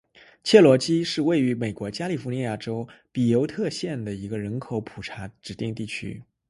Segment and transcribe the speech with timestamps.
[0.43, 6.19] 切罗基是位于美国加利福尼亚州比尤特县的一个人口普查指定地区。